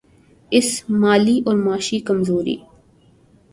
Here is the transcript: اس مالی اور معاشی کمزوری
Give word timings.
اس 0.51 0.83
مالی 0.89 1.43
اور 1.45 1.55
معاشی 1.55 1.99
کمزوری 1.99 2.57